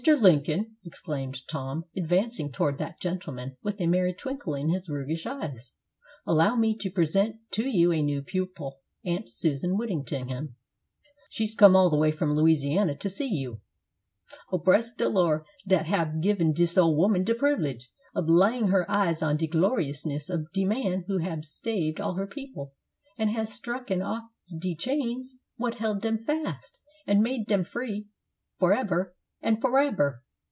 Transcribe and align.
Lincoln," 0.07 0.77
exclaimed 0.83 1.47
Tom, 1.47 1.85
advancing 1.95 2.51
toward 2.51 2.79
that 2.79 2.99
gentleman, 2.99 3.57
with 3.61 3.79
a 3.79 3.85
merry 3.85 4.13
twinkle 4.15 4.55
in 4.55 4.69
his 4.69 4.89
roguish 4.89 5.27
eyes, 5.27 5.73
"allow 6.25 6.55
me 6.55 6.75
to 6.77 6.89
present 6.89 7.35
to 7.51 7.69
you 7.69 7.91
a 7.93 8.01
new 8.01 8.23
pupil, 8.23 8.79
Aunt 9.05 9.29
Susan 9.29 9.77
Whittingham; 9.77 10.55
she 11.29 11.43
has 11.43 11.53
come 11.53 11.75
all 11.75 11.91
the 11.91 11.99
way 11.99 12.09
from 12.09 12.31
Louisiana 12.31 12.97
to 12.97 13.09
see 13.11 13.27
you." 13.27 13.61
"Oh, 14.51 14.57
bress 14.57 14.91
de 14.91 15.07
Lor' 15.07 15.45
dat 15.67 15.85
hab 15.85 16.19
given 16.19 16.51
dis 16.51 16.79
ole 16.79 16.97
woman 16.97 17.23
de 17.23 17.35
privilege 17.35 17.91
ob 18.15 18.27
laying 18.27 18.69
her 18.69 18.89
eyes 18.89 19.21
on 19.21 19.37
de 19.37 19.45
gloriousness 19.45 20.31
ob 20.31 20.51
de 20.51 20.65
man 20.65 21.03
who 21.05 21.19
hab 21.19 21.45
saved 21.45 22.01
all 22.01 22.15
her 22.15 22.25
people, 22.25 22.73
an' 23.19 23.27
has 23.27 23.51
strucken 23.53 24.01
off 24.01 24.23
de 24.59 24.73
chains 24.75 25.35
what 25.57 25.75
held 25.75 26.01
dem 26.01 26.17
fast, 26.17 26.75
an' 27.05 27.21
made 27.21 27.45
dem 27.45 27.63
free 27.63 28.07
forebber 28.59 29.13
and 29.43 29.59
forebber! 29.59 30.21